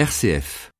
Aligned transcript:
RCF. 0.00 0.72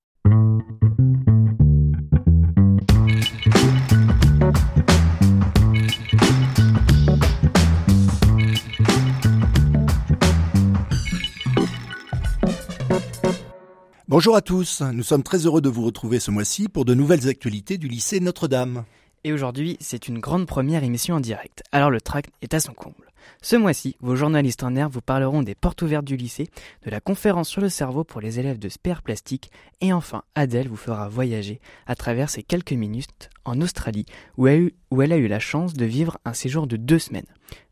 Bonjour 14.09 14.37
à 14.37 14.41
tous, 14.41 14.81
nous 14.81 15.03
sommes 15.03 15.23
très 15.23 15.45
heureux 15.45 15.61
de 15.61 15.69
vous 15.69 15.85
retrouver 15.85 16.19
ce 16.19 16.31
mois-ci 16.31 16.71
pour 16.71 16.87
de 16.87 16.95
nouvelles 16.95 17.29
actualités 17.29 17.77
du 17.77 17.89
lycée 17.89 18.21
Notre-Dame. 18.21 18.85
Et 19.25 19.35
aujourd'hui, 19.35 19.77
c'est 19.81 20.09
une 20.09 20.19
grande 20.19 20.47
première 20.47 20.83
émission 20.83 21.17
en 21.17 21.21
direct, 21.21 21.63
alors 21.73 21.91
le 21.91 22.01
tract 22.01 22.31
est 22.41 22.55
à 22.55 22.61
son 22.61 22.73
comble. 22.73 23.10
Ce 23.43 23.57
mois-ci, 23.57 23.97
vos 24.01 24.17
journalistes 24.17 24.63
en 24.63 24.77
air 24.77 24.89
vous 24.89 25.01
parleront 25.01 25.43
des 25.43 25.55
portes 25.55 25.83
ouvertes 25.83 26.05
du 26.05 26.17
lycée, 26.17 26.49
de 26.85 26.91
la 26.91 27.01
conférence 27.01 27.49
sur 27.49 27.61
le 27.61 27.69
cerveau 27.69 28.05
pour 28.05 28.21
les 28.21 28.39
élèves 28.39 28.59
de 28.59 28.69
SPER 28.69 29.03
Plastique, 29.03 29.51
et 29.81 29.93
enfin, 29.93 30.23
Adèle 30.35 30.69
vous 30.69 30.77
fera 30.77 31.09
voyager 31.09 31.61
à 31.87 31.95
travers 31.95 32.31
ces 32.31 32.43
quelques 32.43 32.73
minutes 32.73 33.31
en 33.45 33.61
Australie, 33.61 34.07
où 34.37 34.47
elle, 34.47 34.55
a 34.55 34.59
eu, 34.59 34.75
où 34.91 35.03
elle 35.03 35.13
a 35.13 35.17
eu 35.17 35.29
la 35.29 35.41
chance 35.41 35.75
de 35.75 35.85
vivre 35.85 36.19
un 36.25 36.33
séjour 36.33 36.67
de 36.67 36.77
deux 36.77 36.99
semaines. 36.99 37.27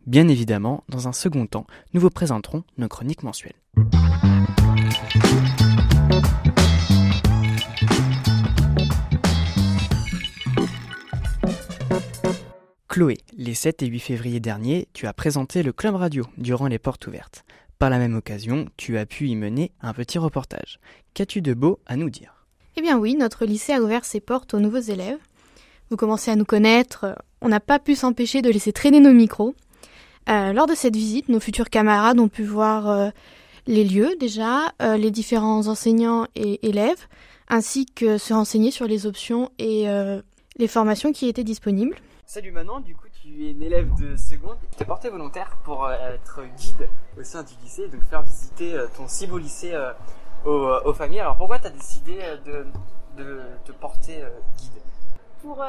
Bien 0.06 0.28
évidemment, 0.28 0.84
dans 0.88 1.08
un 1.08 1.12
second 1.12 1.46
temps, 1.46 1.66
nous 1.92 2.00
vous 2.00 2.10
présenterons 2.10 2.64
nos 2.78 2.88
chroniques 2.88 3.22
mensuelles. 3.22 3.56
Chloé, 12.98 13.18
les 13.36 13.54
7 13.54 13.84
et 13.84 13.86
8 13.86 14.00
février 14.00 14.40
dernier, 14.40 14.88
tu 14.92 15.06
as 15.06 15.12
présenté 15.12 15.62
le 15.62 15.72
Club 15.72 15.94
Radio 15.94 16.24
durant 16.36 16.66
les 16.66 16.80
portes 16.80 17.06
ouvertes. 17.06 17.44
Par 17.78 17.90
la 17.90 17.98
même 17.98 18.16
occasion, 18.16 18.66
tu 18.76 18.98
as 18.98 19.06
pu 19.06 19.28
y 19.28 19.36
mener 19.36 19.70
un 19.80 19.94
petit 19.94 20.18
reportage. 20.18 20.80
Qu'as-tu 21.14 21.40
de 21.40 21.54
beau 21.54 21.78
à 21.86 21.94
nous 21.94 22.10
dire? 22.10 22.44
Eh 22.76 22.82
bien 22.82 22.98
oui, 22.98 23.14
notre 23.14 23.44
lycée 23.44 23.72
a 23.72 23.80
ouvert 23.80 24.04
ses 24.04 24.18
portes 24.18 24.52
aux 24.52 24.58
nouveaux 24.58 24.80
élèves. 24.80 25.20
Vous 25.90 25.96
commencez 25.96 26.32
à 26.32 26.34
nous 26.34 26.44
connaître, 26.44 27.14
on 27.40 27.48
n'a 27.48 27.60
pas 27.60 27.78
pu 27.78 27.94
s'empêcher 27.94 28.42
de 28.42 28.50
laisser 28.50 28.72
traîner 28.72 28.98
nos 28.98 29.12
micros. 29.12 29.54
Euh, 30.28 30.52
lors 30.52 30.66
de 30.66 30.74
cette 30.74 30.96
visite, 30.96 31.28
nos 31.28 31.38
futurs 31.38 31.70
camarades 31.70 32.18
ont 32.18 32.26
pu 32.26 32.42
voir 32.42 32.90
euh, 32.90 33.10
les 33.68 33.84
lieux 33.84 34.16
déjà, 34.18 34.72
euh, 34.82 34.96
les 34.96 35.12
différents 35.12 35.68
enseignants 35.68 36.26
et 36.34 36.66
élèves, 36.68 37.06
ainsi 37.46 37.86
que 37.86 38.18
se 38.18 38.34
renseigner 38.34 38.72
sur 38.72 38.88
les 38.88 39.06
options 39.06 39.52
et 39.60 39.86
les 40.58 40.66
formations 40.66 41.12
qui 41.12 41.28
étaient 41.28 41.44
disponibles. 41.44 41.94
Salut 42.30 42.52
Manon, 42.52 42.80
du 42.80 42.94
coup 42.94 43.06
tu 43.22 43.46
es 43.46 43.52
une 43.52 43.62
élève 43.62 43.88
de 43.98 44.14
seconde. 44.18 44.58
Tu 44.76 44.82
es 44.82 44.84
porté 44.84 45.08
volontaire 45.08 45.56
pour 45.64 45.86
euh, 45.86 45.94
être 46.12 46.42
guide 46.58 46.86
au 47.18 47.22
sein 47.22 47.42
du 47.42 47.54
lycée, 47.62 47.88
donc 47.88 48.02
faire 48.02 48.20
visiter 48.20 48.74
euh, 48.74 48.86
ton 48.94 49.08
si 49.08 49.26
beau 49.26 49.38
lycée 49.38 49.72
euh, 49.72 49.94
aux, 50.44 50.68
aux 50.84 50.92
familles. 50.92 51.20
Alors 51.20 51.38
pourquoi 51.38 51.58
tu 51.58 51.68
as 51.68 51.70
décidé 51.70 52.18
de, 52.44 52.66
de 53.16 53.40
te 53.64 53.72
porter 53.72 54.26
guide? 54.58 54.82
Pour 55.40 55.62
euh, 55.62 55.66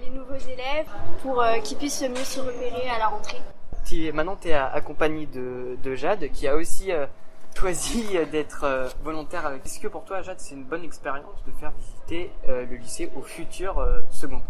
les 0.00 0.08
nouveaux 0.08 0.34
élèves, 0.34 0.88
pour 1.20 1.42
euh, 1.42 1.58
qu'ils 1.58 1.76
puissent 1.76 2.00
mieux 2.08 2.24
se 2.24 2.40
repérer 2.40 2.88
à 2.88 2.98
la 2.98 3.08
rentrée. 3.08 3.42
Tu 3.84 4.10
Maintenant 4.12 4.36
tu 4.40 4.48
es 4.48 4.54
accompagné 4.54 5.26
de, 5.26 5.76
de 5.82 5.94
Jade 5.94 6.26
qui 6.30 6.48
a 6.48 6.56
aussi 6.56 6.90
euh, 6.90 7.04
choisi 7.54 8.16
d'être 8.30 8.90
volontaire 9.04 9.44
avec. 9.44 9.66
Est-ce 9.66 9.78
que 9.78 9.88
pour 9.88 10.06
toi 10.06 10.22
Jade 10.22 10.40
c'est 10.40 10.54
une 10.54 10.64
bonne 10.64 10.84
expérience 10.84 11.44
de 11.46 11.52
faire 11.52 11.72
visiter 11.72 12.30
le 12.48 12.76
lycée 12.76 13.12
aux 13.14 13.20
futurs 13.22 13.86
secondes 14.08 14.40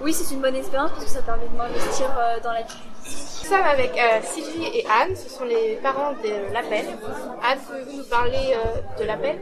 Oui, 0.00 0.12
c'est 0.12 0.34
une 0.34 0.40
bonne 0.40 0.56
expérience 0.56 0.90
parce 0.92 1.04
que 1.04 1.10
ça 1.10 1.22
permet 1.22 1.46
de 1.48 1.56
m'investir 1.56 2.06
euh, 2.18 2.40
dans 2.42 2.52
la 2.52 2.62
vie. 2.62 2.74
Nous 3.04 3.48
sommes 3.48 3.66
avec 3.66 3.90
euh, 3.98 4.20
Sylvie 4.22 4.66
et 4.72 4.86
Anne, 4.86 5.16
ce 5.16 5.28
sont 5.28 5.44
les 5.44 5.78
parents 5.82 6.12
de 6.12 6.52
l'appel. 6.54 6.84
Anne, 7.42 7.58
pouvez-vous 7.66 7.98
nous 7.98 8.04
parler 8.04 8.54
euh, 8.54 9.00
de 9.00 9.04
l'appel? 9.04 9.40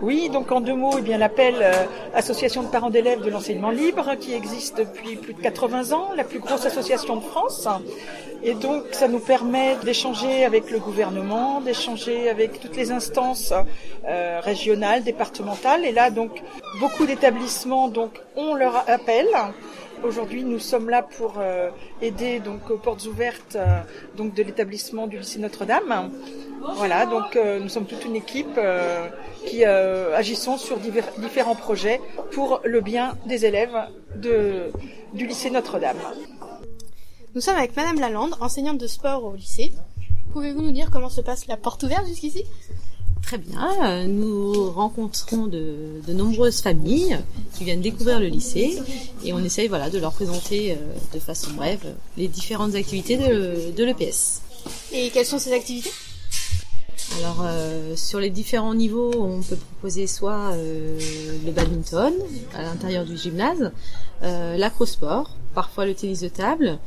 Oui, 0.00 0.30
donc 0.30 0.52
en 0.52 0.60
deux 0.60 0.74
mots, 0.74 0.94
eh 0.98 1.02
bien 1.02 1.18
l'appel 1.18 1.56
euh, 1.60 1.72
Association 2.14 2.62
de 2.62 2.68
parents 2.68 2.90
d'élèves 2.90 3.20
de 3.20 3.30
l'enseignement 3.30 3.70
libre 3.70 4.14
qui 4.20 4.32
existe 4.32 4.78
depuis 4.78 5.16
plus 5.16 5.34
de 5.34 5.40
80 5.40 5.92
ans, 5.92 6.10
la 6.16 6.22
plus 6.22 6.38
grosse 6.38 6.64
association 6.66 7.16
de 7.16 7.22
France. 7.22 7.66
Et 8.44 8.54
donc 8.54 8.84
ça 8.92 9.08
nous 9.08 9.20
permet 9.20 9.76
d'échanger 9.84 10.44
avec 10.44 10.70
le 10.70 10.78
gouvernement, 10.78 11.60
d'échanger 11.60 12.30
avec 12.30 12.60
toutes 12.60 12.76
les 12.76 12.92
instances 12.92 13.52
euh, 14.08 14.40
régionales, 14.40 15.02
départementales. 15.02 15.84
Et 15.84 15.92
là 15.92 16.10
donc 16.10 16.42
beaucoup 16.80 17.06
d'établissements 17.06 17.88
donc 17.88 18.20
ont 18.36 18.54
leur 18.54 18.88
appel. 18.88 19.26
Aujourd'hui, 20.04 20.42
nous 20.42 20.58
sommes 20.58 20.90
là 20.90 21.02
pour 21.02 21.34
euh, 21.38 21.70
aider 22.00 22.40
donc 22.40 22.70
aux 22.70 22.76
portes 22.76 23.06
ouvertes 23.06 23.54
euh, 23.54 23.80
donc 24.16 24.34
de 24.34 24.42
l'établissement 24.42 25.06
du 25.06 25.18
lycée 25.18 25.38
Notre-Dame. 25.38 26.10
Voilà, 26.74 27.06
donc 27.06 27.36
euh, 27.36 27.60
nous 27.60 27.68
sommes 27.68 27.86
toute 27.86 28.04
une 28.04 28.16
équipe 28.16 28.58
qui 29.46 29.64
agissons 29.64 30.56
sur 30.56 30.78
différents 31.18 31.54
projets 31.54 32.00
pour 32.32 32.60
le 32.64 32.80
bien 32.80 33.16
des 33.26 33.46
élèves 33.46 33.76
de, 34.16 34.70
du 35.14 35.26
lycée 35.26 35.50
Notre-Dame. 35.50 35.98
Nous 37.34 37.40
sommes 37.40 37.56
avec 37.56 37.76
Madame 37.76 38.00
Lalande, 38.00 38.34
enseignante 38.40 38.78
de 38.78 38.86
sport 38.86 39.24
au 39.24 39.34
lycée. 39.34 39.72
Pouvez-vous 40.32 40.62
nous 40.62 40.72
dire 40.72 40.90
comment 40.90 41.10
se 41.10 41.20
passe 41.20 41.46
la 41.46 41.56
porte 41.56 41.82
ouverte 41.84 42.06
jusqu'ici? 42.06 42.44
Très 43.20 43.38
bien. 43.38 44.06
Nous 44.06 44.70
rencontrons 44.70 45.46
de, 45.46 46.00
de 46.06 46.12
nombreuses 46.12 46.60
familles 46.60 47.18
qui 47.56 47.64
viennent 47.64 47.80
découvrir 47.80 48.20
le 48.20 48.26
lycée 48.26 48.78
et 49.24 49.32
on 49.32 49.38
essaye 49.38 49.68
voilà, 49.68 49.90
de 49.90 49.98
leur 49.98 50.12
présenter 50.12 50.72
euh, 50.72 50.76
de 51.14 51.18
façon 51.18 51.52
brève 51.52 51.94
les 52.16 52.28
différentes 52.28 52.74
activités 52.74 53.16
de, 53.16 53.72
de 53.76 53.84
l'EPS. 53.84 54.42
Et 54.92 55.10
quelles 55.10 55.26
sont 55.26 55.38
ces 55.38 55.52
activités? 55.52 55.90
Alors 57.18 57.42
euh, 57.44 57.94
sur 57.96 58.20
les 58.20 58.30
différents 58.30 58.74
niveaux, 58.74 59.12
on 59.14 59.42
peut 59.42 59.56
proposer 59.56 60.06
soit 60.06 60.52
euh, 60.52 60.98
le 61.44 61.52
badminton 61.52 62.12
à 62.54 62.62
l'intérieur 62.62 63.04
du 63.04 63.16
gymnase, 63.16 63.70
euh, 64.22 64.56
l'acrosport, 64.56 65.36
parfois 65.54 65.84
le 65.84 65.94
tennis 65.94 66.20
de 66.20 66.28
table. 66.28 66.78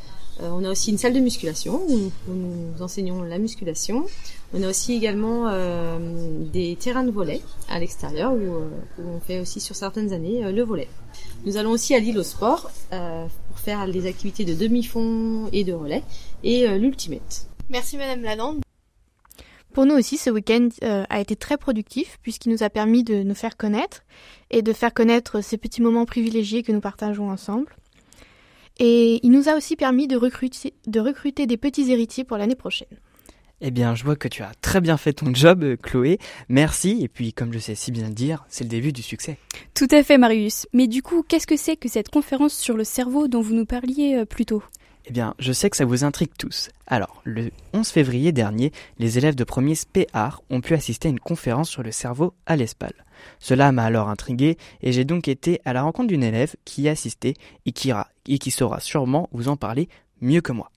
Euh, 0.42 0.50
on 0.52 0.64
a 0.66 0.72
aussi 0.72 0.92
une 0.92 0.98
salle 0.98 1.14
de 1.14 1.20
musculation 1.20 1.82
où, 1.88 2.12
où 2.30 2.34
nous 2.34 2.82
enseignons 2.82 3.22
la 3.22 3.38
musculation. 3.38 4.06
On 4.54 4.64
a 4.64 4.70
aussi 4.70 4.94
également 4.94 5.48
euh, 5.48 5.98
des 6.52 6.76
terrains 6.76 7.04
de 7.04 7.12
volet 7.12 7.42
à 7.70 7.80
l'extérieur 7.80 8.34
où, 8.34 8.38
euh, 8.38 8.70
où 9.00 9.10
on 9.16 9.20
fait 9.20 9.40
aussi 9.40 9.60
sur 9.60 9.76
certaines 9.76 10.14
années 10.14 10.46
euh, 10.46 10.52
le 10.52 10.64
volet. 10.64 10.88
Nous 11.46 11.58
allons 11.58 11.72
aussi 11.72 11.96
à 11.96 12.00
l'île 12.00 12.18
au 12.18 12.24
sport 12.24 12.70
euh, 12.92 13.26
pour 13.48 13.60
faire 13.60 13.88
les 13.88 14.08
activités 14.08 14.46
de 14.46 14.54
demi-fond 14.54 15.50
et 15.54 15.64
de 15.64 15.74
relais 15.74 16.04
et 16.44 16.68
euh, 16.68 16.78
l'ultimate. 16.78 17.48
Merci 17.70 17.98
Madame 17.98 18.22
Lalande. 18.22 18.62
Pour 19.74 19.86
nous 19.86 19.96
aussi, 19.96 20.18
ce 20.18 20.30
week-end 20.30 20.70
euh, 20.84 21.04
a 21.10 21.20
été 21.20 21.36
très 21.36 21.58
productif 21.58 22.18
puisqu'il 22.22 22.50
nous 22.52 22.64
a 22.64 22.70
permis 22.70 23.04
de 23.04 23.24
nous 23.24 23.36
faire 23.36 23.58
connaître 23.58 24.04
et 24.50 24.62
de 24.62 24.72
faire 24.72 24.94
connaître 24.94 25.42
ces 25.42 25.58
petits 25.58 25.82
moments 25.82 26.06
privilégiés 26.06 26.64
que 26.64 26.72
nous 26.72 26.80
partageons 26.80 27.30
ensemble. 27.30 27.76
Et 28.78 29.20
il 29.24 29.32
nous 29.32 29.50
a 29.50 29.56
aussi 29.56 29.76
permis 29.76 30.08
de 30.08 30.18
recruter, 30.18 30.74
de 30.88 31.00
recruter 31.00 31.48
des 31.48 31.58
petits 31.58 31.92
héritiers 31.92 32.24
pour 32.24 32.38
l'année 32.38 32.56
prochaine. 32.56 32.88
Eh 33.62 33.72
bien, 33.72 33.96
je 33.96 34.04
vois 34.04 34.18
que 34.18 34.28
tu 34.28 34.44
as 34.44 34.52
très 34.62 34.82
bien 34.82 34.98
fait 34.98 35.14
ton 35.14 35.34
job, 35.34 35.64
euh, 35.64 35.78
Chloé. 35.78 36.20
Merci. 36.50 37.00
Et 37.02 37.08
puis, 37.08 37.32
comme 37.32 37.54
je 37.54 37.60
sais 37.60 37.76
si 37.76 37.92
bien 37.92 38.10
le 38.10 38.14
dire, 38.14 38.46
c'est 38.50 38.66
le 38.66 38.70
début 38.70 38.92
du 38.92 39.02
succès. 39.02 39.38
Tout 39.74 39.88
à 39.92 40.04
fait, 40.04 40.18
Marius. 40.18 40.68
Mais 40.74 40.88
du 40.88 41.02
coup, 41.02 41.24
qu'est-ce 41.26 41.48
que 41.48 41.56
c'est 41.56 41.78
que 41.78 41.88
cette 41.88 42.10
conférence 42.10 42.54
sur 42.54 42.76
le 42.76 42.84
cerveau 42.84 43.30
dont 43.30 43.42
vous 43.42 43.56
nous 43.56 43.66
parliez 43.66 44.16
euh, 44.16 44.26
plus 44.26 44.46
tôt? 44.46 44.62
Eh 45.08 45.12
bien, 45.12 45.36
je 45.40 45.54
sais 45.54 45.70
que 45.70 45.78
ça 45.78 45.86
vous 45.86 46.04
intrigue 46.04 46.32
tous. 46.38 46.70
Alors, 46.88 47.22
le 47.24 47.52
11 47.74 47.88
février 47.88 48.32
dernier, 48.32 48.72
les 48.98 49.18
élèves 49.18 49.36
de 49.36 49.44
premier 49.44 49.76
SPEAR 49.76 50.42
ont 50.50 50.62
pu 50.62 50.74
assister 50.74 51.08
à 51.08 51.12
une 51.12 51.20
conférence 51.20 51.70
sur 51.70 51.84
le 51.84 51.92
cerveau 51.92 52.34
à 52.46 52.56
l'ESPAL. 52.56 53.05
Cela 53.40 53.72
m'a 53.72 53.84
alors 53.84 54.10
intrigué 54.10 54.58
et 54.82 54.92
j'ai 54.92 55.06
donc 55.06 55.28
été 55.28 55.62
à 55.66 55.74
la 55.74 55.84
rencontre 55.84 56.08
d'une 56.08 56.24
élève 56.24 56.56
qui 56.66 56.84
y 56.84 56.90
a 56.90 56.92
assisté 56.92 57.36
et 57.66 57.72
qui, 57.72 58.52
saura 58.52 58.80
sûrement 58.80 59.30
vous 59.32 59.48
en 59.48 59.58
parler 59.58 59.90
mieux 60.22 60.42
que 60.42 60.52
moi. 60.52 60.72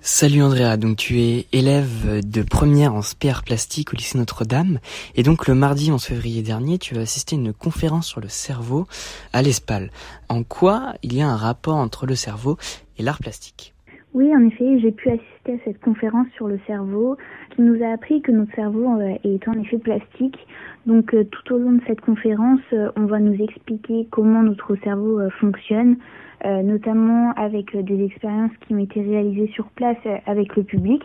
Salut 0.00 0.42
Andrea, 0.42 0.76
donc 0.76 0.98
tu 0.98 1.20
es 1.20 1.46
élève 1.52 2.20
de 2.20 2.42
première 2.42 2.94
en 2.94 3.02
SPR 3.02 3.42
plastique 3.44 3.92
au 3.92 3.96
lycée 3.96 4.18
Notre-Dame 4.18 4.78
et 5.14 5.22
donc 5.22 5.48
le 5.48 5.54
mardi 5.54 5.90
11 5.90 6.02
février 6.02 6.42
dernier 6.42 6.78
tu 6.78 6.96
as 6.98 7.00
assisté 7.00 7.34
à 7.34 7.38
une 7.38 7.52
conférence 7.52 8.06
sur 8.06 8.20
le 8.20 8.28
cerveau 8.28 8.86
à 9.32 9.42
l'ESPAL. 9.42 9.90
En 10.28 10.42
quoi 10.42 10.94
il 11.02 11.14
y 11.14 11.22
a 11.22 11.28
un 11.28 11.36
rapport 11.36 11.76
entre 11.76 12.06
le 12.06 12.14
cerveau 12.14 12.58
et 12.98 13.02
l'art 13.02 13.18
plastique? 13.18 13.75
Oui, 14.16 14.34
en 14.34 14.46
effet, 14.46 14.78
j'ai 14.78 14.92
pu 14.92 15.10
assister 15.10 15.52
à 15.52 15.64
cette 15.66 15.78
conférence 15.78 16.26
sur 16.36 16.48
le 16.48 16.58
cerveau 16.66 17.18
qui 17.50 17.60
nous 17.60 17.84
a 17.84 17.88
appris 17.88 18.22
que 18.22 18.32
notre 18.32 18.54
cerveau 18.54 18.98
euh, 18.98 19.14
est 19.24 19.46
en 19.46 19.52
effet 19.60 19.76
plastique. 19.76 20.38
Donc 20.86 21.12
euh, 21.12 21.24
tout 21.24 21.52
au 21.52 21.58
long 21.58 21.72
de 21.72 21.82
cette 21.86 22.00
conférence, 22.00 22.62
euh, 22.72 22.90
on 22.96 23.04
va 23.04 23.20
nous 23.20 23.34
expliquer 23.34 24.08
comment 24.10 24.42
notre 24.42 24.74
cerveau 24.76 25.20
fonctionne, 25.38 25.98
notamment 26.42 27.32
avec 27.32 27.76
des 27.76 28.04
expériences 28.04 28.52
qui 28.62 28.72
ont 28.72 28.78
été 28.78 29.02
réalisées 29.02 29.50
sur 29.52 29.66
place 29.66 29.98
avec 30.24 30.56
le 30.56 30.62
public. 30.62 31.02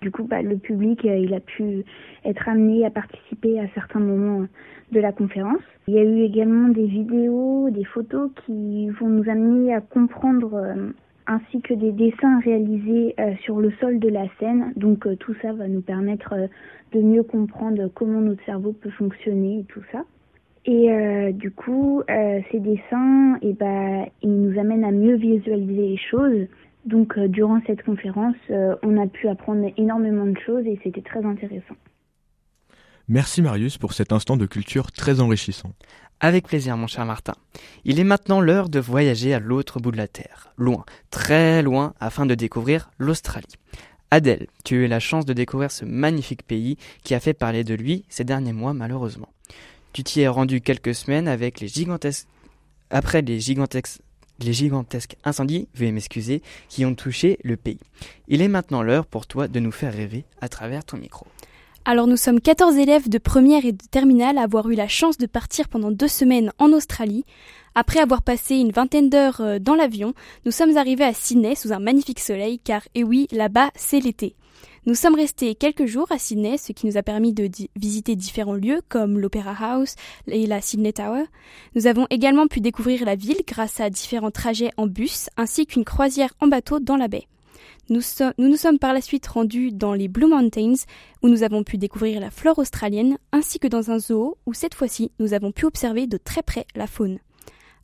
Du 0.00 0.12
coup, 0.12 0.22
bah, 0.22 0.42
le 0.42 0.56
public, 0.56 1.00
il 1.02 1.34
a 1.34 1.40
pu 1.40 1.84
être 2.24 2.48
amené 2.48 2.84
à 2.86 2.90
participer 2.90 3.58
à 3.58 3.66
certains 3.74 4.00
moments 4.00 4.46
de 4.92 5.00
la 5.00 5.10
conférence. 5.10 5.62
Il 5.88 5.94
y 5.94 5.98
a 5.98 6.04
eu 6.04 6.20
également 6.20 6.68
des 6.68 6.86
vidéos, 6.86 7.70
des 7.70 7.84
photos 7.84 8.30
qui 8.44 8.90
vont 8.90 9.08
nous 9.08 9.28
amener 9.28 9.74
à 9.74 9.80
comprendre 9.80 10.92
ainsi 11.26 11.60
que 11.60 11.74
des 11.74 11.92
dessins 11.92 12.40
réalisés 12.40 13.14
sur 13.42 13.60
le 13.60 13.70
sol 13.80 13.98
de 13.98 14.08
la 14.08 14.26
scène. 14.38 14.72
Donc 14.76 15.06
tout 15.18 15.34
ça 15.42 15.52
va 15.52 15.68
nous 15.68 15.80
permettre 15.80 16.34
de 16.92 17.00
mieux 17.00 17.22
comprendre 17.22 17.88
comment 17.94 18.20
notre 18.20 18.44
cerveau 18.44 18.72
peut 18.72 18.90
fonctionner 18.90 19.60
et 19.60 19.64
tout 19.64 19.82
ça. 19.92 20.04
Et 20.66 21.32
du 21.32 21.50
coup, 21.50 22.02
ces 22.08 22.60
dessins, 22.60 23.38
eh 23.42 23.52
ben, 23.52 24.06
ils 24.22 24.40
nous 24.40 24.58
amènent 24.58 24.84
à 24.84 24.92
mieux 24.92 25.16
visualiser 25.16 25.88
les 25.88 25.96
choses. 25.96 26.46
Donc 26.86 27.18
durant 27.18 27.60
cette 27.66 27.82
conférence, 27.82 28.36
on 28.82 28.96
a 28.96 29.06
pu 29.06 29.28
apprendre 29.28 29.70
énormément 29.76 30.26
de 30.26 30.38
choses 30.38 30.66
et 30.66 30.78
c'était 30.82 31.02
très 31.02 31.24
intéressant. 31.24 31.74
Merci 33.08 33.42
Marius 33.42 33.76
pour 33.76 33.92
cet 33.92 34.12
instant 34.12 34.38
de 34.38 34.46
culture 34.46 34.90
très 34.90 35.20
enrichissant. 35.20 35.74
Avec 36.20 36.48
plaisir 36.48 36.78
mon 36.78 36.86
cher 36.86 37.04
Martin. 37.04 37.34
Il 37.84 38.00
est 38.00 38.04
maintenant 38.04 38.40
l'heure 38.40 38.70
de 38.70 38.80
voyager 38.80 39.34
à 39.34 39.40
l'autre 39.40 39.78
bout 39.78 39.90
de 39.90 39.98
la 39.98 40.08
Terre, 40.08 40.54
loin, 40.56 40.86
très 41.10 41.62
loin, 41.62 41.92
afin 42.00 42.24
de 42.24 42.34
découvrir 42.34 42.90
l'Australie. 42.98 43.58
Adèle, 44.10 44.46
tu 44.64 44.76
as 44.76 44.78
eu 44.78 44.86
la 44.86 45.00
chance 45.00 45.26
de 45.26 45.34
découvrir 45.34 45.70
ce 45.70 45.84
magnifique 45.84 46.46
pays 46.46 46.78
qui 47.02 47.14
a 47.14 47.20
fait 47.20 47.34
parler 47.34 47.62
de 47.62 47.74
lui 47.74 48.06
ces 48.08 48.24
derniers 48.24 48.54
mois 48.54 48.72
malheureusement. 48.72 49.28
Tu 49.92 50.02
t'y 50.02 50.22
es 50.22 50.28
rendu 50.28 50.62
quelques 50.62 50.94
semaines 50.94 51.28
avec 51.28 51.60
les 51.60 51.68
gigantesques... 51.68 52.26
après 52.88 53.20
les 53.20 53.38
gigantesques 53.38 54.00
les 54.40 54.52
gigantesques 54.52 55.16
incendies, 55.24 55.68
veuillez 55.74 55.92
m'excuser, 55.92 56.42
qui 56.68 56.84
ont 56.84 56.94
touché 56.94 57.38
le 57.44 57.56
pays. 57.56 57.78
Il 58.28 58.42
est 58.42 58.48
maintenant 58.48 58.82
l'heure 58.82 59.06
pour 59.06 59.26
toi 59.26 59.46
de 59.46 59.60
nous 59.60 59.70
faire 59.70 59.92
rêver 59.92 60.24
à 60.40 60.48
travers 60.48 60.84
ton 60.84 60.96
micro. 60.96 61.26
Alors 61.86 62.06
nous 62.06 62.16
sommes 62.16 62.40
14 62.40 62.78
élèves 62.78 63.10
de 63.10 63.18
première 63.18 63.66
et 63.66 63.72
de 63.72 63.84
terminale 63.90 64.38
à 64.38 64.44
avoir 64.44 64.70
eu 64.70 64.74
la 64.74 64.88
chance 64.88 65.18
de 65.18 65.26
partir 65.26 65.68
pendant 65.68 65.90
deux 65.90 66.08
semaines 66.08 66.50
en 66.58 66.72
Australie. 66.72 67.26
Après 67.74 68.00
avoir 68.00 68.22
passé 68.22 68.54
une 68.54 68.72
vingtaine 68.72 69.10
d'heures 69.10 69.42
euh, 69.42 69.58
dans 69.58 69.74
l'avion, 69.74 70.14
nous 70.46 70.50
sommes 70.50 70.78
arrivés 70.78 71.04
à 71.04 71.12
Sydney 71.12 71.54
sous 71.54 71.74
un 71.74 71.80
magnifique 71.80 72.20
soleil 72.20 72.58
car, 72.58 72.80
eh 72.94 73.04
oui, 73.04 73.26
là-bas, 73.32 73.70
c'est 73.74 74.00
l'été. 74.00 74.34
Nous 74.86 74.94
sommes 74.94 75.14
restés 75.14 75.54
quelques 75.54 75.84
jours 75.84 76.10
à 76.10 76.18
Sydney, 76.18 76.56
ce 76.56 76.72
qui 76.72 76.86
nous 76.86 76.96
a 76.96 77.02
permis 77.02 77.34
de 77.34 77.50
visiter 77.76 78.16
différents 78.16 78.54
lieux 78.54 78.80
comme 78.88 79.18
l'Opera 79.18 79.54
House 79.60 79.94
et 80.26 80.46
la 80.46 80.62
Sydney 80.62 80.94
Tower. 80.94 81.24
Nous 81.74 81.86
avons 81.86 82.06
également 82.08 82.46
pu 82.46 82.62
découvrir 82.62 83.04
la 83.04 83.14
ville 83.14 83.42
grâce 83.46 83.80
à 83.80 83.90
différents 83.90 84.30
trajets 84.30 84.72
en 84.78 84.86
bus 84.86 85.28
ainsi 85.36 85.66
qu'une 85.66 85.84
croisière 85.84 86.32
en 86.40 86.46
bateau 86.46 86.80
dans 86.80 86.96
la 86.96 87.08
baie. 87.08 87.26
Nous, 87.88 88.00
nous, 88.38 88.56
sommes 88.56 88.78
par 88.78 88.92
la 88.92 89.00
suite 89.00 89.26
rendus 89.26 89.72
dans 89.72 89.94
les 89.94 90.08
Blue 90.08 90.26
Mountains 90.26 90.74
où 91.22 91.28
nous 91.28 91.42
avons 91.42 91.64
pu 91.64 91.78
découvrir 91.78 92.20
la 92.20 92.30
flore 92.30 92.58
australienne 92.58 93.18
ainsi 93.32 93.58
que 93.58 93.68
dans 93.68 93.90
un 93.90 93.98
zoo 93.98 94.38
où 94.46 94.54
cette 94.54 94.74
fois-ci 94.74 95.12
nous 95.18 95.34
avons 95.34 95.52
pu 95.52 95.66
observer 95.66 96.06
de 96.06 96.16
très 96.16 96.42
près 96.42 96.66
la 96.74 96.86
faune. 96.86 97.18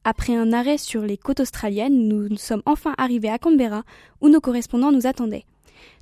Après 0.04 0.34
un 0.34 0.52
arrêt 0.52 0.78
sur 0.78 1.02
les 1.02 1.18
côtes 1.18 1.40
australiennes, 1.40 2.08
nous 2.08 2.36
sommes 2.36 2.62
enfin 2.64 2.94
arrivés 2.96 3.28
à 3.28 3.38
Canberra 3.38 3.82
où 4.20 4.28
nos 4.28 4.40
correspondants 4.40 4.92
nous 4.92 5.06
attendaient. 5.06 5.44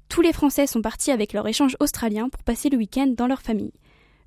Tous 0.08 0.22
les 0.22 0.32
Français 0.32 0.66
sont 0.66 0.82
partis 0.82 1.10
avec 1.10 1.32
leur 1.32 1.46
échange 1.46 1.76
australien 1.80 2.28
pour 2.28 2.42
passer 2.44 2.70
le 2.70 2.78
week-end 2.78 3.12
dans 3.16 3.26
leur 3.26 3.42
famille. 3.42 3.72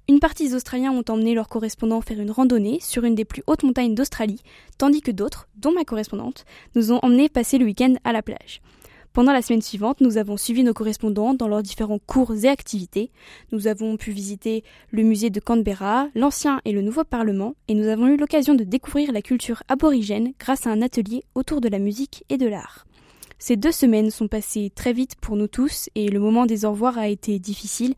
Une 0.09 0.19
partie 0.19 0.49
des 0.49 0.55
Australiens 0.55 0.91
ont 0.91 1.05
emmené 1.09 1.33
leurs 1.33 1.47
correspondants 1.47 2.01
faire 2.01 2.19
une 2.19 2.31
randonnée 2.31 2.79
sur 2.81 3.03
une 3.05 3.15
des 3.15 3.25
plus 3.25 3.43
hautes 3.47 3.63
montagnes 3.63 3.95
d'Australie, 3.95 4.41
tandis 4.77 5.01
que 5.01 5.11
d'autres, 5.11 5.47
dont 5.55 5.71
ma 5.71 5.85
correspondante, 5.85 6.45
nous 6.75 6.91
ont 6.91 6.99
emmenés 7.01 7.29
passer 7.29 7.57
le 7.57 7.65
week-end 7.65 7.93
à 8.03 8.11
la 8.11 8.21
plage. 8.21 8.61
Pendant 9.13 9.33
la 9.33 9.41
semaine 9.41 9.61
suivante, 9.61 9.99
nous 9.99 10.17
avons 10.17 10.37
suivi 10.37 10.63
nos 10.63 10.73
correspondants 10.73 11.33
dans 11.33 11.49
leurs 11.49 11.63
différents 11.63 11.99
cours 11.99 12.33
et 12.45 12.47
activités. 12.47 13.11
Nous 13.51 13.67
avons 13.67 13.97
pu 13.97 14.11
visiter 14.11 14.63
le 14.89 15.03
musée 15.03 15.29
de 15.29 15.41
Canberra, 15.41 16.07
l'ancien 16.15 16.61
et 16.63 16.71
le 16.71 16.81
nouveau 16.81 17.03
Parlement, 17.03 17.55
et 17.67 17.73
nous 17.73 17.89
avons 17.89 18.07
eu 18.07 18.15
l'occasion 18.15 18.53
de 18.53 18.63
découvrir 18.63 19.11
la 19.11 19.21
culture 19.21 19.63
aborigène 19.67 20.31
grâce 20.39 20.65
à 20.65 20.69
un 20.69 20.81
atelier 20.81 21.23
autour 21.35 21.59
de 21.59 21.67
la 21.67 21.77
musique 21.79 22.23
et 22.29 22.37
de 22.37 22.47
l'art. 22.47 22.85
Ces 23.37 23.57
deux 23.57 23.73
semaines 23.73 24.11
sont 24.11 24.29
passées 24.29 24.71
très 24.73 24.93
vite 24.93 25.15
pour 25.19 25.35
nous 25.35 25.47
tous 25.47 25.89
et 25.95 26.07
le 26.07 26.19
moment 26.19 26.45
des 26.45 26.63
au 26.63 26.71
revoir 26.71 26.97
a 26.97 27.09
été 27.09 27.37
difficile. 27.37 27.95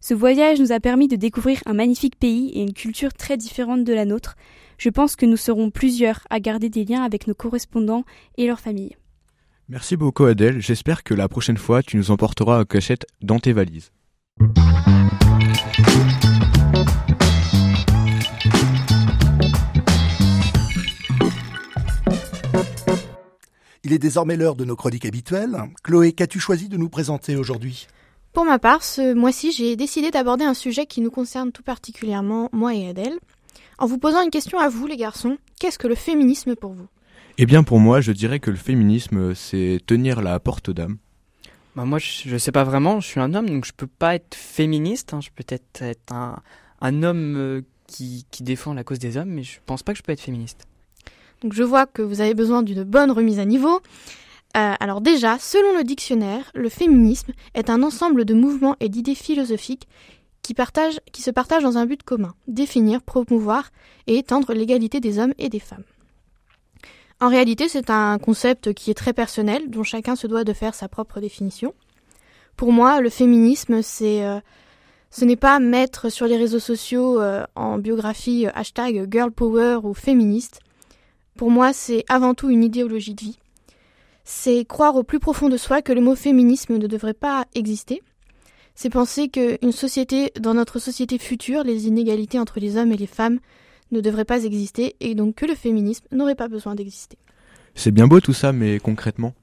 Ce 0.00 0.14
voyage 0.14 0.58
nous 0.58 0.72
a 0.72 0.80
permis 0.80 1.06
de 1.06 1.14
découvrir 1.14 1.60
un 1.66 1.74
magnifique 1.74 2.18
pays 2.18 2.50
et 2.54 2.62
une 2.62 2.74
culture 2.74 3.12
très 3.12 3.36
différente 3.36 3.84
de 3.84 3.92
la 3.92 4.04
nôtre. 4.04 4.34
Je 4.78 4.88
pense 4.88 5.14
que 5.14 5.26
nous 5.26 5.36
serons 5.36 5.70
plusieurs 5.70 6.26
à 6.28 6.40
garder 6.40 6.70
des 6.70 6.84
liens 6.84 7.04
avec 7.04 7.28
nos 7.28 7.34
correspondants 7.34 8.04
et 8.36 8.48
leurs 8.48 8.58
familles. 8.58 8.96
Merci 9.68 9.96
beaucoup 9.96 10.26
Adèle, 10.26 10.60
j'espère 10.60 11.02
que 11.02 11.12
la 11.12 11.28
prochaine 11.28 11.56
fois 11.56 11.82
tu 11.82 11.96
nous 11.96 12.12
emporteras 12.12 12.60
en 12.60 12.64
cachette 12.64 13.04
dans 13.20 13.40
tes 13.40 13.52
valises. 13.52 13.90
Il 23.82 23.92
est 23.92 23.98
désormais 23.98 24.36
l'heure 24.36 24.54
de 24.54 24.64
nos 24.64 24.76
chroniques 24.76 25.04
habituelles. 25.04 25.56
Chloé, 25.82 26.12
qu'as-tu 26.12 26.38
choisi 26.38 26.68
de 26.68 26.76
nous 26.76 26.88
présenter 26.88 27.34
aujourd'hui? 27.34 27.88
Pour 28.32 28.44
ma 28.44 28.60
part, 28.60 28.84
ce 28.84 29.14
mois-ci, 29.14 29.50
j'ai 29.50 29.74
décidé 29.74 30.12
d'aborder 30.12 30.44
un 30.44 30.54
sujet 30.54 30.86
qui 30.86 31.00
nous 31.00 31.10
concerne 31.10 31.50
tout 31.50 31.64
particulièrement, 31.64 32.50
moi 32.52 32.72
et 32.72 32.88
Adèle, 32.88 33.18
en 33.78 33.86
vous 33.86 33.98
posant 33.98 34.22
une 34.22 34.30
question 34.30 34.60
à 34.60 34.68
vous, 34.68 34.86
les 34.86 34.96
garçons. 34.96 35.38
Qu'est-ce 35.58 35.78
que 35.78 35.88
le 35.88 35.96
féminisme 35.96 36.54
pour 36.54 36.72
vous? 36.72 36.86
Eh 37.38 37.46
bien, 37.46 37.62
pour 37.62 37.80
moi, 37.80 38.00
je 38.00 38.12
dirais 38.12 38.40
que 38.40 38.50
le 38.50 38.56
féminisme, 38.56 39.34
c'est 39.34 39.80
tenir 39.86 40.22
la 40.22 40.38
porte 40.40 40.68
aux 40.68 40.72
dames. 40.72 40.96
Bah 41.74 41.84
moi, 41.84 41.98
je, 41.98 42.32
ne 42.32 42.38
sais 42.38 42.52
pas 42.52 42.64
vraiment. 42.64 43.00
Je 43.00 43.06
suis 43.06 43.20
un 43.20 43.34
homme, 43.34 43.48
donc 43.48 43.66
je 43.66 43.72
peux 43.76 43.86
pas 43.86 44.14
être 44.14 44.34
féministe. 44.34 45.12
Hein. 45.12 45.20
Je 45.20 45.28
peux 45.28 45.44
peut-être 45.44 45.82
être 45.82 46.12
un, 46.12 46.40
un 46.80 47.02
homme 47.02 47.36
euh, 47.36 47.60
qui, 47.86 48.24
qui, 48.30 48.42
défend 48.42 48.72
la 48.72 48.82
cause 48.82 48.98
des 48.98 49.18
hommes, 49.18 49.28
mais 49.28 49.42
je 49.42 49.58
pense 49.66 49.82
pas 49.82 49.92
que 49.92 49.98
je 49.98 50.02
peux 50.02 50.12
être 50.12 50.20
féministe. 50.20 50.66
Donc 51.42 51.52
je 51.52 51.62
vois 51.62 51.84
que 51.84 52.00
vous 52.00 52.22
avez 52.22 52.32
besoin 52.32 52.62
d'une 52.62 52.84
bonne 52.84 53.10
remise 53.10 53.38
à 53.38 53.44
niveau. 53.44 53.80
Euh, 54.56 54.72
alors 54.80 55.02
déjà, 55.02 55.38
selon 55.38 55.76
le 55.76 55.84
dictionnaire, 55.84 56.50
le 56.54 56.70
féminisme 56.70 57.32
est 57.54 57.68
un 57.68 57.82
ensemble 57.82 58.24
de 58.24 58.32
mouvements 58.32 58.76
et 58.80 58.88
d'idées 58.88 59.14
philosophiques 59.14 59.86
qui, 60.40 60.54
partagent, 60.54 61.00
qui 61.12 61.20
se 61.20 61.30
partagent 61.30 61.64
dans 61.64 61.76
un 61.76 61.84
but 61.84 62.02
commun, 62.02 62.34
définir, 62.48 63.02
promouvoir 63.02 63.70
et 64.06 64.16
étendre 64.16 64.54
l'égalité 64.54 65.00
des 65.00 65.18
hommes 65.18 65.34
et 65.38 65.50
des 65.50 65.60
femmes. 65.60 65.84
En 67.20 67.28
réalité, 67.28 67.68
c'est 67.68 67.88
un 67.88 68.18
concept 68.18 68.74
qui 68.74 68.90
est 68.90 68.94
très 68.94 69.14
personnel, 69.14 69.70
dont 69.70 69.82
chacun 69.82 70.16
se 70.16 70.26
doit 70.26 70.44
de 70.44 70.52
faire 70.52 70.74
sa 70.74 70.88
propre 70.88 71.20
définition. 71.20 71.74
Pour 72.56 72.72
moi, 72.72 73.00
le 73.00 73.08
féminisme, 73.08 73.80
c'est 73.82 74.24
euh, 74.24 74.38
ce 75.10 75.24
n'est 75.24 75.36
pas 75.36 75.58
mettre 75.58 76.10
sur 76.10 76.26
les 76.26 76.36
réseaux 76.36 76.58
sociaux 76.58 77.20
euh, 77.20 77.44
en 77.54 77.78
biographie 77.78 78.46
euh, 78.46 78.50
hashtag 78.54 79.08
girl 79.10 79.30
power 79.30 79.78
ou 79.82 79.94
féministe. 79.94 80.60
Pour 81.36 81.50
moi, 81.50 81.72
c'est 81.72 82.04
avant 82.08 82.34
tout 82.34 82.50
une 82.50 82.64
idéologie 82.64 83.14
de 83.14 83.24
vie. 83.24 83.38
C'est 84.24 84.66
croire 84.66 84.96
au 84.96 85.02
plus 85.02 85.20
profond 85.20 85.48
de 85.48 85.56
soi 85.56 85.80
que 85.80 85.92
le 85.92 86.02
mot 86.02 86.16
féminisme 86.16 86.76
ne 86.76 86.86
devrait 86.86 87.14
pas 87.14 87.46
exister. 87.54 88.02
C'est 88.74 88.90
penser 88.90 89.30
société, 89.70 90.32
dans 90.38 90.52
notre 90.52 90.78
société 90.78 91.16
future, 91.16 91.62
les 91.62 91.86
inégalités 91.86 92.38
entre 92.38 92.60
les 92.60 92.76
hommes 92.76 92.92
et 92.92 92.96
les 92.98 93.06
femmes 93.06 93.38
ne 93.92 94.00
devrait 94.00 94.24
pas 94.24 94.44
exister 94.44 94.96
et 95.00 95.14
donc 95.14 95.36
que 95.36 95.46
le 95.46 95.54
féminisme 95.54 96.06
n'aurait 96.12 96.34
pas 96.34 96.48
besoin 96.48 96.74
d'exister. 96.74 97.18
C'est 97.74 97.90
bien 97.90 98.06
beau 98.06 98.20
tout 98.20 98.32
ça, 98.32 98.52
mais 98.52 98.78
concrètement 98.78 99.34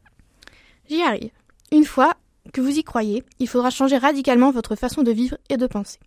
J'y 0.90 1.02
arrive. 1.02 1.32
Une 1.72 1.86
fois 1.86 2.16
que 2.52 2.62
vous 2.62 2.78
y 2.78 2.84
croyez, 2.84 3.24
il 3.40 3.48
faudra 3.48 3.70
changer 3.70 3.98
radicalement 3.98 4.52
votre 4.52 4.76
façon 4.76 5.04
de 5.04 5.12
vivre 5.12 5.38
et 5.50 5.58
de 5.58 5.68
penser. 5.68 6.00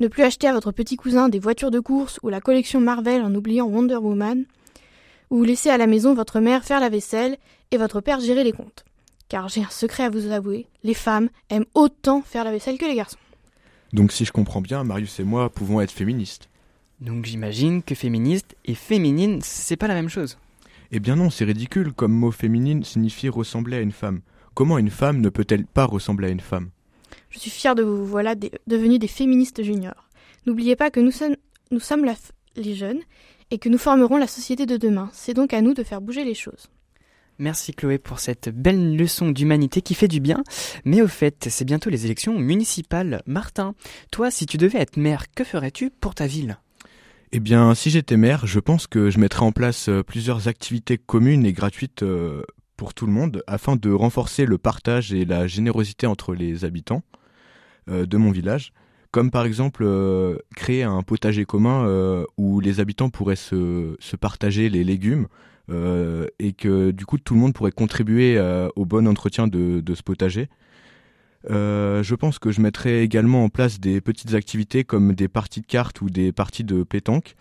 Ne 0.00 0.08
plus 0.08 0.24
acheter 0.24 0.48
à 0.48 0.52
votre 0.52 0.72
petit 0.72 0.96
cousin 0.96 1.28
des 1.28 1.38
voitures 1.38 1.70
de 1.70 1.80
course 1.80 2.18
ou 2.22 2.28
la 2.28 2.40
collection 2.40 2.80
Marvel 2.80 3.22
en 3.22 3.34
oubliant 3.34 3.66
Wonder 3.66 3.96
Woman, 3.96 4.44
ou 5.30 5.44
laisser 5.44 5.70
à 5.70 5.78
la 5.78 5.86
maison 5.86 6.14
votre 6.14 6.40
mère 6.40 6.64
faire 6.64 6.80
la 6.80 6.88
vaisselle 6.88 7.36
et 7.70 7.76
votre 7.76 8.00
père 8.00 8.20
gérer 8.20 8.44
les 8.44 8.52
comptes. 8.52 8.84
Car 9.28 9.48
j'ai 9.48 9.62
un 9.62 9.70
secret 9.70 10.04
à 10.04 10.10
vous 10.10 10.30
avouer, 10.30 10.66
les 10.82 10.94
femmes 10.94 11.28
aiment 11.48 11.64
autant 11.74 12.22
faire 12.22 12.44
la 12.44 12.50
vaisselle 12.50 12.78
que 12.78 12.84
les 12.84 12.96
garçons. 12.96 13.18
Donc 13.92 14.12
si 14.12 14.24
je 14.24 14.32
comprends 14.32 14.60
bien, 14.60 14.84
Marius 14.84 15.20
et 15.20 15.24
moi 15.24 15.50
pouvons 15.50 15.80
être 15.80 15.92
féministes. 15.92 16.48
Donc 17.04 17.26
j'imagine 17.26 17.82
que 17.82 17.94
féministe 17.94 18.56
et 18.64 18.74
féminine, 18.74 19.40
c'est 19.42 19.76
pas 19.76 19.88
la 19.88 19.94
même 19.94 20.08
chose. 20.08 20.38
Eh 20.90 21.00
bien 21.00 21.16
non, 21.16 21.28
c'est 21.28 21.44
ridicule, 21.44 21.92
comme 21.92 22.12
mot 22.12 22.30
féminine 22.30 22.82
signifie 22.82 23.28
ressembler 23.28 23.76
à 23.76 23.80
une 23.80 23.92
femme. 23.92 24.22
Comment 24.54 24.78
une 24.78 24.88
femme 24.88 25.20
ne 25.20 25.28
peut-elle 25.28 25.66
pas 25.66 25.84
ressembler 25.84 26.28
à 26.28 26.30
une 26.30 26.40
femme? 26.40 26.70
Je 27.28 27.38
suis 27.38 27.50
fière 27.50 27.74
de 27.74 27.82
vous, 27.82 28.06
voilà 28.06 28.34
devenus 28.66 28.98
des 28.98 29.08
féministes 29.08 29.62
juniors. 29.62 30.08
N'oubliez 30.46 30.76
pas 30.76 30.90
que 30.90 31.00
nous 31.00 31.10
sommes, 31.10 31.36
nous 31.70 31.80
sommes 31.80 32.10
les 32.56 32.74
jeunes 32.74 33.00
et 33.50 33.58
que 33.58 33.68
nous 33.68 33.76
formerons 33.76 34.16
la 34.16 34.26
société 34.26 34.64
de 34.64 34.78
demain. 34.78 35.10
C'est 35.12 35.34
donc 35.34 35.52
à 35.52 35.60
nous 35.60 35.74
de 35.74 35.82
faire 35.82 36.00
bouger 36.00 36.24
les 36.24 36.34
choses. 36.34 36.70
Merci 37.38 37.74
Chloé 37.74 37.98
pour 37.98 38.18
cette 38.18 38.48
belle 38.48 38.96
leçon 38.96 39.30
d'humanité 39.30 39.82
qui 39.82 39.94
fait 39.94 40.08
du 40.08 40.20
bien. 40.20 40.42
Mais 40.86 41.02
au 41.02 41.08
fait, 41.08 41.48
c'est 41.50 41.66
bientôt 41.66 41.90
les 41.90 42.06
élections 42.06 42.38
municipales. 42.38 43.22
Martin, 43.26 43.74
toi, 44.10 44.30
si 44.30 44.46
tu 44.46 44.56
devais 44.56 44.78
être 44.78 44.96
maire, 44.96 45.26
que 45.34 45.44
ferais-tu 45.44 45.90
pour 45.90 46.14
ta 46.14 46.26
ville? 46.26 46.56
Eh 47.36 47.40
bien, 47.40 47.74
si 47.74 47.90
j'étais 47.90 48.16
maire, 48.16 48.46
je 48.46 48.60
pense 48.60 48.86
que 48.86 49.10
je 49.10 49.18
mettrais 49.18 49.44
en 49.44 49.50
place 49.50 49.88
euh, 49.88 50.04
plusieurs 50.04 50.46
activités 50.46 50.98
communes 50.98 51.44
et 51.44 51.52
gratuites 51.52 52.04
euh, 52.04 52.44
pour 52.76 52.94
tout 52.94 53.06
le 53.06 53.12
monde 53.12 53.42
afin 53.48 53.74
de 53.74 53.90
renforcer 53.90 54.46
le 54.46 54.56
partage 54.56 55.12
et 55.12 55.24
la 55.24 55.48
générosité 55.48 56.06
entre 56.06 56.32
les 56.32 56.64
habitants 56.64 57.02
euh, 57.90 58.06
de 58.06 58.16
mon 58.18 58.30
village. 58.30 58.72
Comme 59.10 59.32
par 59.32 59.46
exemple 59.46 59.84
créer 60.54 60.84
un 60.84 61.02
potager 61.02 61.44
commun 61.44 62.24
où 62.36 62.58
les 62.58 62.80
habitants 62.80 63.10
pourraient 63.10 63.36
se, 63.36 63.96
partager 64.16 64.68
les 64.68 64.82
légumes 64.82 65.28
et 65.68 66.52
que 66.52 66.90
du 66.90 67.06
coup 67.06 67.18
tout 67.18 67.34
le 67.34 67.40
monde 67.40 67.52
pourrait 67.52 67.70
contribuer 67.70 68.40
au 68.74 68.84
bon 68.84 69.06
entretien 69.06 69.46
de, 69.46 69.94
ce 69.94 70.02
potager. 70.02 70.48
Je 71.48 72.14
pense 72.14 72.38
que 72.38 72.50
je 72.50 72.60
mettrais 72.60 73.02
également 73.02 73.44
en 73.44 73.48
place 73.48 73.80
des 73.80 74.00
petites 74.00 74.34
activités 74.34 74.84
comme 74.84 75.14
des 75.14 75.28
parties 75.28 75.60
de 75.60 75.66
cartes 75.66 76.00
ou 76.00 76.10
des 76.10 76.32
parties 76.32 76.64
de 76.64 76.82
pétanque, 76.82 77.36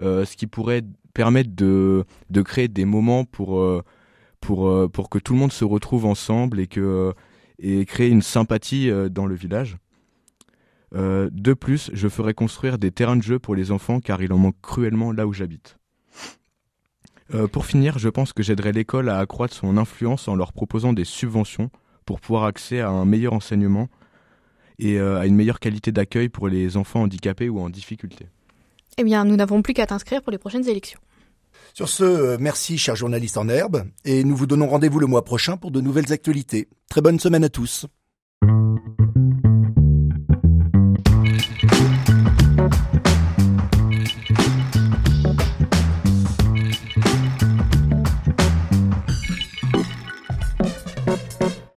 ce 0.00 0.36
qui 0.36 0.46
pourrait 0.46 0.82
permettre 1.14 1.50
de, 1.54 2.04
créer 2.44 2.68
des 2.68 2.84
moments 2.84 3.24
pour, 3.24 3.62
pour, 4.40 5.10
que 5.10 5.18
tout 5.18 5.32
le 5.32 5.38
monde 5.38 5.52
se 5.52 5.64
retrouve 5.64 6.04
ensemble 6.04 6.60
et, 6.60 6.68
et 7.58 7.84
créer 7.84 8.08
une 8.08 8.22
sympathie 8.22 8.90
dans 9.10 9.26
le 9.26 9.34
village. 9.34 9.76
Euh, 10.94 11.28
de 11.32 11.52
plus, 11.52 11.90
je 11.92 12.08
ferai 12.08 12.34
construire 12.34 12.78
des 12.78 12.90
terrains 12.90 13.16
de 13.16 13.22
jeu 13.22 13.38
pour 13.38 13.54
les 13.54 13.70
enfants 13.70 14.00
car 14.00 14.22
il 14.22 14.32
en 14.32 14.38
manque 14.38 14.60
cruellement 14.62 15.12
là 15.12 15.26
où 15.26 15.32
j'habite. 15.32 15.76
Euh, 17.34 17.46
pour 17.46 17.66
finir, 17.66 17.98
je 17.98 18.08
pense 18.08 18.32
que 18.32 18.42
j'aiderai 18.42 18.72
l'école 18.72 19.10
à 19.10 19.18
accroître 19.18 19.54
son 19.54 19.76
influence 19.76 20.28
en 20.28 20.36
leur 20.36 20.52
proposant 20.52 20.94
des 20.94 21.04
subventions 21.04 21.70
pour 22.08 22.20
pouvoir 22.20 22.44
accéder 22.44 22.80
à 22.80 22.88
un 22.88 23.04
meilleur 23.04 23.34
enseignement 23.34 23.90
et 24.78 24.98
euh, 24.98 25.20
à 25.20 25.26
une 25.26 25.34
meilleure 25.34 25.60
qualité 25.60 25.92
d'accueil 25.92 26.30
pour 26.30 26.48
les 26.48 26.78
enfants 26.78 27.02
handicapés 27.02 27.50
ou 27.50 27.60
en 27.60 27.68
difficulté. 27.68 28.28
Eh 28.96 29.04
bien, 29.04 29.26
nous 29.26 29.36
n'avons 29.36 29.60
plus 29.60 29.74
qu'à 29.74 29.84
t'inscrire 29.84 30.22
pour 30.22 30.32
les 30.32 30.38
prochaines 30.38 30.66
élections. 30.66 30.98
Sur 31.74 31.90
ce, 31.90 32.38
merci 32.38 32.78
cher 32.78 32.96
journaliste 32.96 33.36
en 33.36 33.50
herbe, 33.50 33.84
et 34.06 34.24
nous 34.24 34.36
vous 34.36 34.46
donnons 34.46 34.68
rendez-vous 34.68 35.00
le 35.00 35.06
mois 35.06 35.22
prochain 35.22 35.58
pour 35.58 35.70
de 35.70 35.82
nouvelles 35.82 36.10
actualités. 36.10 36.68
Très 36.88 37.02
bonne 37.02 37.20
semaine 37.20 37.44
à 37.44 37.50
tous. 37.50 37.86